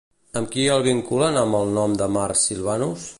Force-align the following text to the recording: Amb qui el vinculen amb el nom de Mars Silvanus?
Amb 0.39 0.47
qui 0.55 0.63
el 0.75 0.85
vinculen 0.87 1.37
amb 1.43 1.59
el 1.59 1.77
nom 1.77 1.95
de 2.01 2.09
Mars 2.17 2.47
Silvanus? 2.49 3.09